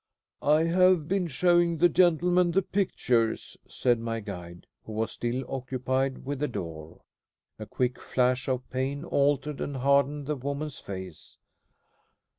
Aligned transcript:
"I 0.41 0.63
have 0.63 1.07
been 1.07 1.27
showing 1.27 1.77
the 1.77 1.87
gentleman 1.87 2.53
the 2.53 2.63
pictures," 2.63 3.55
said 3.67 3.99
my 3.99 4.19
guide, 4.19 4.65
who 4.83 4.93
was 4.93 5.11
still 5.11 5.43
occupied 5.47 6.25
with 6.25 6.39
the 6.39 6.47
door. 6.47 7.01
A 7.59 7.67
quick 7.67 7.99
flash 7.99 8.49
of 8.49 8.67
pain 8.71 9.03
altered 9.05 9.61
and 9.61 9.77
hardened 9.77 10.25
the 10.25 10.35
woman's 10.35 10.79
face. 10.79 11.37